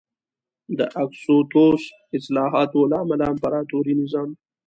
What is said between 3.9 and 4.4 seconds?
نظام